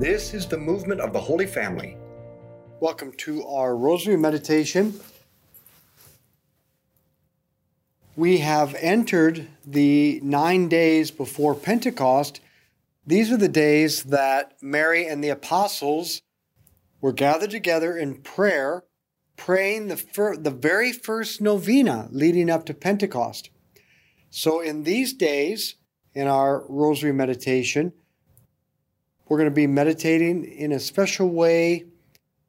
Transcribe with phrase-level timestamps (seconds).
[0.00, 1.94] This is the movement of the Holy Family.
[2.80, 4.98] Welcome to our Rosary Meditation.
[8.16, 12.40] We have entered the nine days before Pentecost.
[13.06, 16.22] These are the days that Mary and the apostles
[17.02, 18.84] were gathered together in prayer,
[19.36, 23.50] praying the, fir- the very first novena leading up to Pentecost.
[24.30, 25.74] So, in these days,
[26.14, 27.92] in our Rosary meditation,
[29.30, 31.84] we're going to be meditating in a special way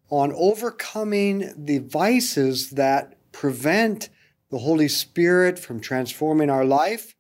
[0.10, 4.10] on overcoming the vices that prevent
[4.50, 7.16] the Holy Spirit from transforming our life.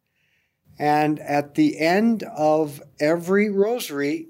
[0.79, 4.29] And at the end of every rosary,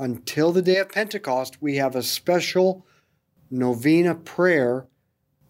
[0.00, 2.84] until the day of Pentecost, we have a special
[3.52, 4.88] novena prayer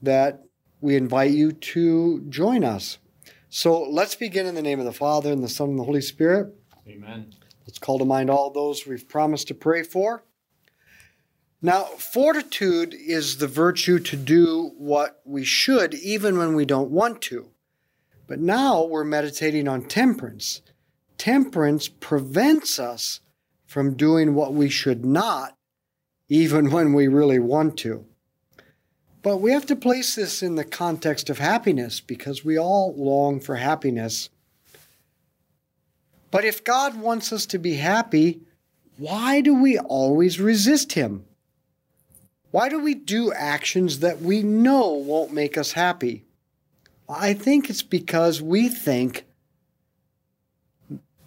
[0.03, 0.45] that
[0.83, 2.99] we invite you to join us.
[3.49, 6.03] So let's begin in the name of the Father, and the Son, and the Holy
[6.03, 6.55] Spirit.
[6.87, 7.33] Amen.
[7.67, 10.25] Let's call to mind all those we've promised to pray for.
[11.63, 17.23] Now, fortitude is the virtue to do what we should even when we don't want
[17.23, 17.49] to.
[18.27, 20.61] But now we're meditating on temperance.
[21.17, 23.21] Temperance prevents us
[23.67, 25.57] from doing what we should not,
[26.29, 28.05] even when we really want to.
[29.23, 33.41] But we have to place this in the context of happiness because we all long
[33.41, 34.29] for happiness.
[36.35, 38.41] But if God wants us to be happy,
[38.97, 41.27] why do we always resist Him?
[42.51, 46.25] Why do we do actions that we know won't make us happy?
[47.09, 49.27] I think it's because we think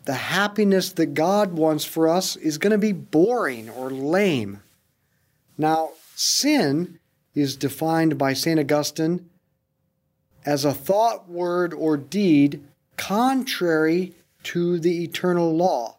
[0.03, 4.61] the happiness that God wants for us is going to be boring or lame.
[5.57, 6.99] Now, sin
[7.33, 8.59] is defined by St.
[8.59, 9.29] Augustine
[10.45, 12.61] as a thought, word, or deed
[12.97, 14.13] contrary
[14.47, 15.97] to the eternal law.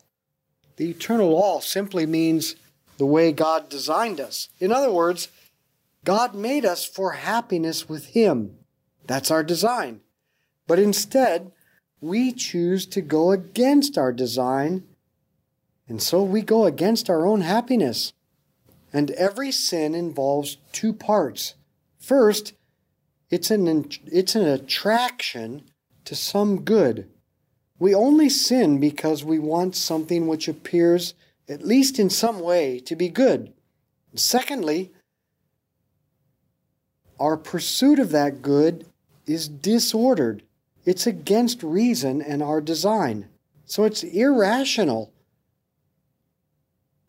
[0.77, 2.57] The eternal law simply means
[2.97, 4.49] the way God designed us.
[4.59, 5.29] In other words,
[6.03, 8.57] God made us for happiness with Him.
[9.07, 10.01] That's our design.
[10.67, 11.53] But instead,
[12.01, 14.85] we choose to go against our design,
[15.87, 18.15] and so we go against our own happiness.
[18.95, 21.55] And every sin involves two parts.
[21.99, 22.55] First,
[23.29, 25.65] it's an, it's an attraction
[26.07, 27.11] to some good.
[27.79, 31.15] We only sin because we want something which appears,
[31.49, 33.53] at least in some way, to be good.
[34.15, 34.93] Secondly,
[37.21, 38.87] our pursuit of that good
[39.27, 40.43] is disordered.
[40.85, 43.29] It's against reason and our design.
[43.65, 45.13] So it's irrational.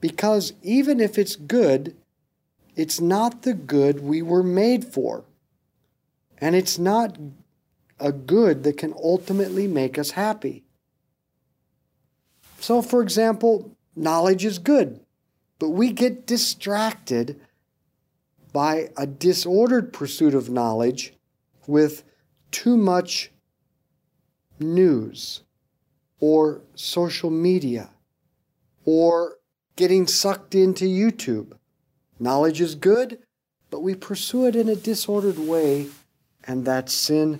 [0.01, 1.95] Because even if it's good,
[2.75, 5.25] it's not the good we were made for.
[6.37, 7.17] And it's not
[7.99, 10.63] a good that can ultimately make us happy.
[12.59, 14.99] So, for example, knowledge is good,
[15.59, 17.39] but we get distracted
[18.51, 21.13] by a disordered pursuit of knowledge
[21.67, 22.03] with
[22.51, 23.31] too much
[24.59, 25.41] news
[26.19, 27.89] or social media
[28.85, 29.37] or
[29.75, 31.53] getting sucked into YouTube.
[32.19, 33.19] Knowledge is good,
[33.69, 35.87] but we pursue it in a disordered way,
[36.43, 37.39] and that's sin,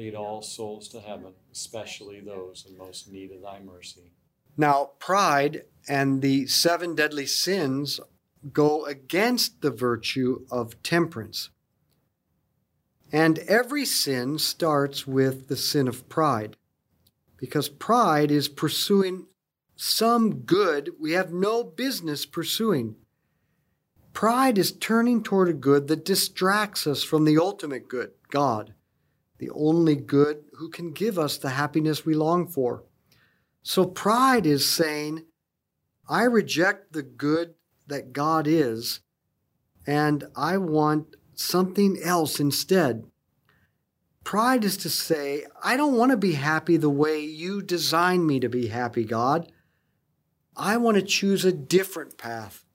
[0.00, 4.12] Lead all souls to heaven, especially those in most need of thy mercy.
[4.56, 8.00] Now, pride and the seven deadly sins
[8.50, 11.50] go against the virtue of temperance.
[13.12, 16.56] And every sin starts with the sin of pride,
[17.36, 19.26] because pride is pursuing
[19.76, 22.96] some good we have no business pursuing.
[24.14, 28.72] Pride is turning toward a good that distracts us from the ultimate good, God,
[29.40, 32.84] the only good who can give us the happiness we long for.
[33.62, 35.24] So pride is saying,
[36.06, 37.54] I reject the good
[37.86, 39.00] that God is,
[39.86, 43.04] and I want something else instead.
[44.24, 48.40] Pride is to say, I don't want to be happy the way you designed me
[48.40, 49.50] to be happy, God.
[50.54, 52.66] I want to choose a different path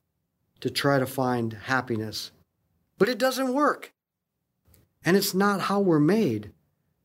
[0.62, 2.32] to try to find happiness.
[2.98, 3.94] But it doesn't work.
[5.04, 6.52] And it's not how we're made.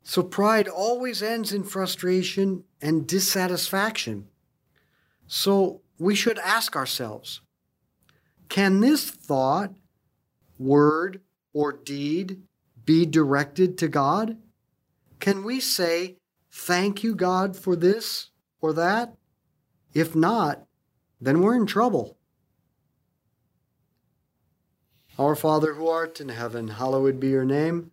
[0.02, 4.28] So pride always ends in frustration and dissatisfaction.
[5.26, 7.40] So we should ask ourselves
[8.48, 9.74] can this thought,
[10.58, 11.20] word,
[11.52, 12.42] or deed
[12.84, 14.36] be directed to God?
[15.20, 16.16] Can we say,
[16.50, 18.30] Thank you, God, for this
[18.60, 19.14] or that?
[19.94, 20.66] If not,
[21.20, 22.16] then we're in trouble.
[25.16, 27.92] Our Father who art in heaven, hallowed be your name.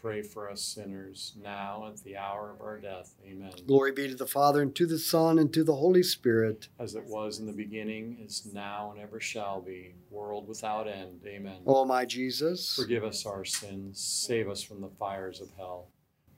[0.00, 3.14] pray for us sinners, now at the hour of our death.
[3.26, 3.52] Amen.
[3.66, 6.68] Glory be to the Father, and to the Son, and to the Holy Spirit.
[6.78, 11.20] As it was in the beginning, is now, and ever shall be, world without end.
[11.26, 11.58] Amen.
[11.66, 15.88] O my Jesus, Forgive us our sins, save us from the fires of hell.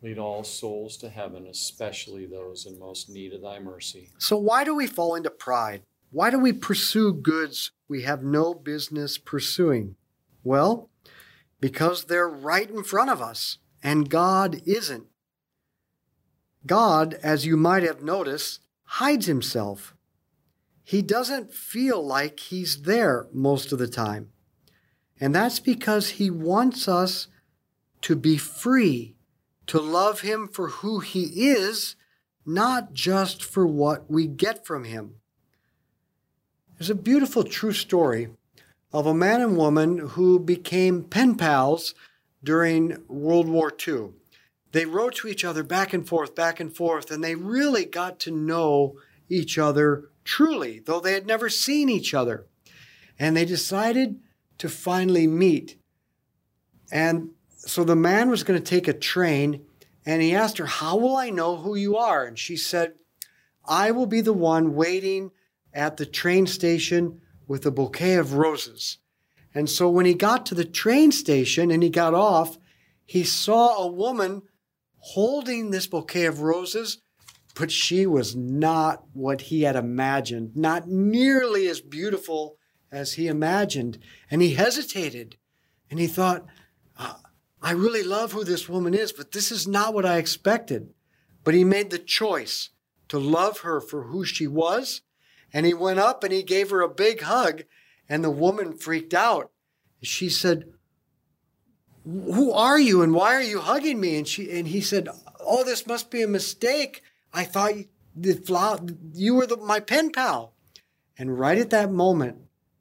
[0.02, 4.11] Lead all souls to heaven, especially those in most need of thy mercy.
[4.19, 5.83] So, why do we fall into pride?
[6.11, 9.95] Why do we pursue goods we have no business pursuing?
[10.45, 10.90] Well,
[11.62, 15.07] because they're right in front of us, and God isn't.
[16.66, 19.95] God, as you might have noticed, hides himself.
[20.83, 24.31] He doesn't feel like he's there most of the time.
[25.21, 27.28] And that's because he wants us
[28.00, 29.14] to be free,
[29.69, 31.95] to love him for who he is,
[32.45, 35.14] not just for what we get from him.
[36.76, 38.31] There's a beautiful true story
[38.93, 41.95] of a man and woman who became pen pals
[42.45, 44.11] during World War II.
[44.73, 48.19] They wrote to each other back and forth, back and forth, and they really got
[48.21, 48.97] to know
[49.29, 52.47] each other truly, though they had never seen each other.
[53.19, 54.21] And they decided
[54.59, 55.79] to finally meet.
[56.91, 59.65] And so the man was going to take a train,
[60.05, 62.25] and he asked her, How will I know who you are?
[62.25, 62.95] And she said,
[63.65, 65.31] I will be the one waiting
[65.73, 68.99] at the train station with a bouquet of roses.
[69.55, 72.59] And so when he got to the train station and he got off,
[73.05, 74.43] he saw a woman
[74.99, 77.03] holding this bouquet of roses,
[77.55, 82.57] but she was not what he had imagined, not nearly as beautiful
[82.91, 83.99] as he imagined.
[84.31, 85.37] And he hesitated
[85.91, 86.47] and he thought,
[86.97, 87.15] uh,
[87.61, 90.95] I really love who this woman is, but this is not what I expected.
[91.45, 92.71] But he made the choice
[93.09, 95.03] to love her for who she was
[95.52, 97.64] and he went up and he gave her a big hug,
[98.09, 99.50] and the woman freaked out.
[100.02, 100.73] She said,
[102.04, 104.16] Who are you and why are you hugging me?
[104.16, 105.09] And she and he said,
[105.40, 107.02] Oh, this must be a mistake.
[107.32, 107.73] I thought
[108.14, 108.80] the flower,
[109.14, 110.54] you were the, my pen pal.
[111.18, 112.38] And right at that moment,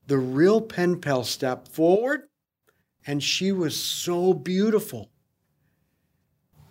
[0.07, 2.23] the real pen pal stepped forward,
[3.05, 5.11] and she was so beautiful.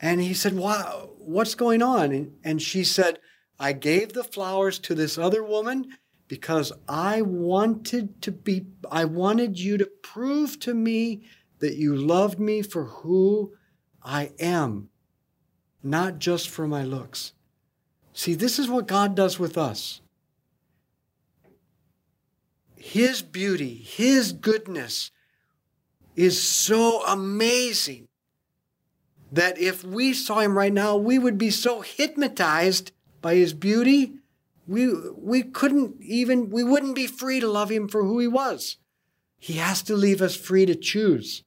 [0.00, 2.12] And he said, Wow, what's going on?
[2.12, 3.19] And, and she said,
[3.61, 5.99] I gave the flowers to this other woman
[6.29, 11.25] because I wanted to be, I wanted you to prove to me
[11.59, 13.52] that you loved me for who
[14.02, 14.88] I am,
[15.83, 17.35] not just for my looks.
[18.14, 20.00] See, this is what God does with us.
[22.76, 25.11] His beauty, His goodness
[26.17, 28.09] is so amazing
[29.31, 34.15] that if we saw Him right now, we would be so hypnotized by his beauty,
[34.67, 38.77] we, we couldn't even, we wouldn't be free to love him for who he was.
[39.39, 41.45] He has to leave us free to choose.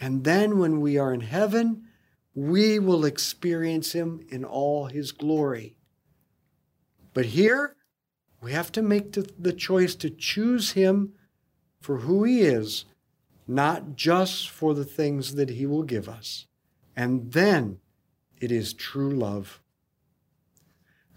[0.00, 1.84] And then when we are in heaven,
[2.34, 5.76] we will experience him in all his glory.
[7.12, 7.74] But here,
[8.40, 11.14] we have to make the choice to choose him
[11.80, 12.84] for who he is,
[13.48, 16.46] not just for the things that he will give us.
[16.94, 17.80] And then
[18.40, 19.60] it is true love.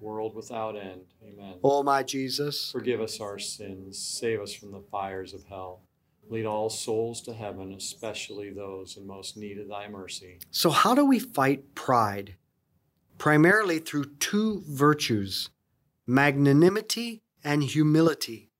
[0.00, 1.02] world without end.
[1.22, 1.54] Amen.
[1.62, 5.82] O my Jesus, Forgive us our sins, save us from the fires of hell.
[6.30, 10.38] Lead all souls to heaven, especially those in most need of thy mercy.
[10.50, 12.34] so how do we fight pride?
[13.16, 15.50] Primarily through two virtues
[16.06, 18.50] magnanimity and humility.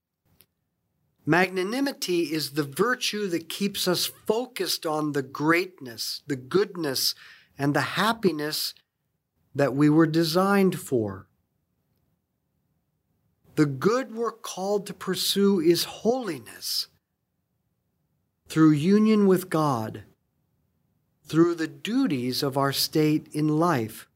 [1.26, 7.14] Magnanimity is the virtue that keeps us focused on the greatness, the goodness,
[7.59, 8.73] and the happiness
[9.54, 11.27] that we were designed for.
[13.58, 16.86] The good we're called to pursue is holiness
[18.46, 20.04] through union with God,
[21.26, 24.06] through the duties of our state in life.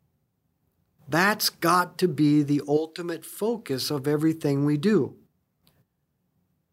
[1.09, 5.17] That's got to be the ultimate focus of everything we do.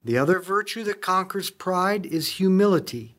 [0.05, 3.15] The other virtue that conquers pride is humility.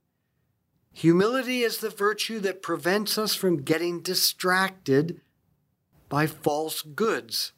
[0.92, 5.20] Humility is the virtue that prevents us from getting distracted
[6.08, 7.50] by false goods.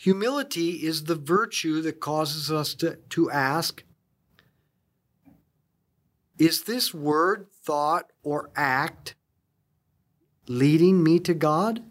[0.00, 3.82] Humility is the virtue that causes us to, to ask
[6.38, 9.16] Is this word, thought, or act
[10.46, 11.82] leading me to God?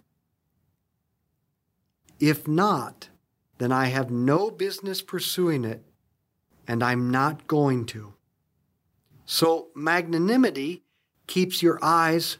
[2.17, 3.09] If not,
[3.57, 5.83] then I have no business pursuing it,
[6.65, 8.13] and I'm not going to.
[9.25, 10.85] So, magnanimity
[11.27, 12.37] keeps your eyes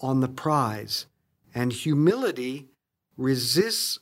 [0.00, 1.06] on the prize,
[1.52, 2.68] and humility
[3.16, 3.98] resists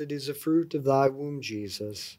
[0.00, 2.18] is the fruit of thy womb, Jesus.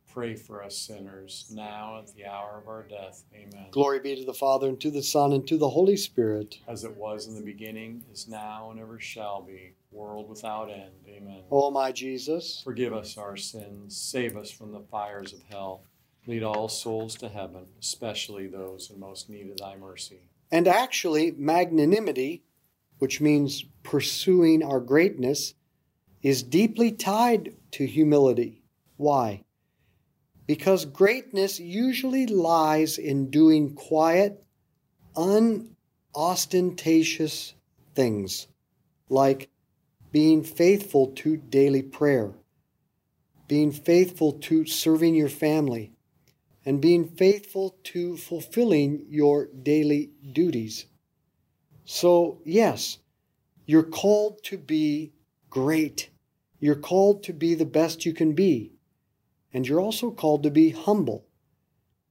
[0.13, 3.23] pray for us sinners, now at the hour of our death.
[3.33, 3.67] Amen.
[3.71, 6.57] Glory be to the Father, and to the Son, and to the Holy Spirit.
[6.67, 10.91] As it was in the beginning, is now, and ever shall be, world without end.
[11.07, 11.41] Amen.
[11.51, 15.83] O my Jesus, Forgive us our sins, save us from the fires of hell.
[16.27, 20.19] Lead all souls to heaven, especially those in most need of thy mercy.
[20.51, 22.43] and actually, magnanimity,
[22.99, 25.53] which means pursuing our greatness,
[26.21, 28.61] is deeply tied to humility.
[28.97, 29.43] Why?
[30.51, 34.43] Because greatness usually lies in doing quiet,
[35.15, 37.53] unostentatious
[37.95, 38.47] things,
[39.07, 39.49] like
[40.11, 42.33] being faithful to daily prayer,
[43.47, 45.93] being faithful to serving your family,
[46.65, 50.85] and being faithful to fulfilling your daily duties.
[51.85, 52.97] So, yes,
[53.65, 55.13] you're called to be
[55.49, 56.09] great.
[56.59, 58.73] You're called to be the best you can be.
[59.53, 61.25] And you're also called to be humble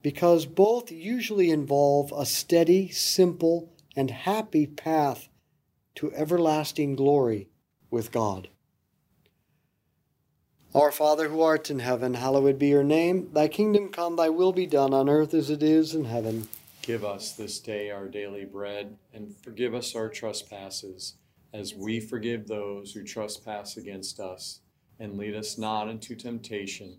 [0.02, 5.28] because both usually involve a steady, simple, and happy path
[5.96, 7.48] to everlasting glory
[7.90, 8.48] with God.
[10.74, 13.30] Our Father who art in heaven, hallowed be your name.
[13.32, 16.48] Thy kingdom come, thy will be done on earth as it is in heaven.
[16.82, 21.14] Give us this day our daily bread, and forgive us our trespasses,
[21.52, 24.60] as we forgive those who trespass against us.
[25.00, 26.98] And lead us not into temptation,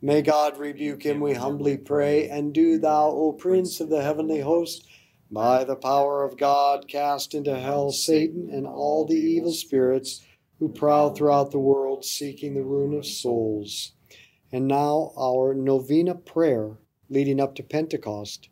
[0.00, 2.28] May God rebuke him, we humbly pray.
[2.28, 4.86] And do thou, O Prince of the heavenly host,
[5.30, 10.24] by the power of God, cast into hell Satan and all the evil spirits
[10.58, 13.92] who prowl throughout the world seeking the ruin of souls.
[14.50, 16.78] And now our novena prayer
[17.10, 18.48] leading up to Pentecost.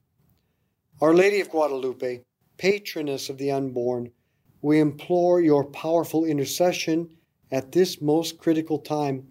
[1.01, 2.23] Our Lady of Guadalupe,
[2.59, 4.11] patroness of the unborn,
[4.63, 7.11] we implore your powerful intercession
[7.51, 9.29] at this most critical time.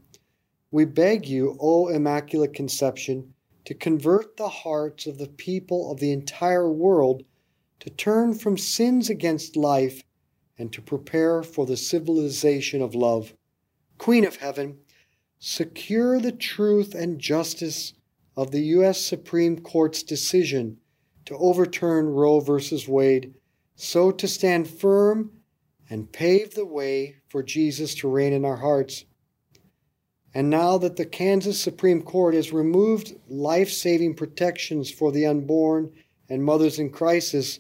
[0.76, 3.34] We beg you, O Immaculate Conception,
[3.64, 7.24] to convert the hearts of the people of the entire world
[7.80, 10.04] to turn from sins against life
[10.58, 13.34] and to prepare for the civilization of love.
[13.98, 14.80] Queen of Heaven,
[15.40, 17.94] secure the truth and justice
[18.36, 19.00] of the U.S.
[19.00, 20.76] Supreme Court's decision
[21.24, 22.84] to overturn Roe v.
[22.86, 23.34] Wade,
[23.78, 25.32] so to stand firm
[25.90, 29.06] and pave the way for Jesus to reign in our hearts.
[30.36, 35.94] And now that the Kansas Supreme Court has removed life saving protections for the unborn
[36.30, 37.58] and mothers in crisis,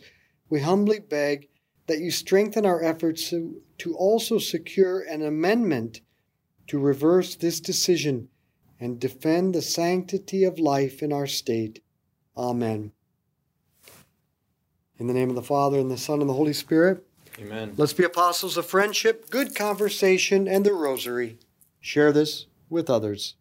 [0.49, 1.47] we humbly beg
[1.87, 6.01] that you strengthen our efforts to, to also secure an amendment
[6.67, 8.27] to reverse this decision
[8.77, 11.81] and defend the sanctity of life in our state.
[12.35, 12.91] Amen.
[14.99, 17.07] In the name of the Father, and the Son, and the Holy Spirit.
[17.39, 17.73] Amen.
[17.77, 21.37] Let's be apostles of friendship, good conversation, and the rosary.
[21.79, 23.35] Share this with others.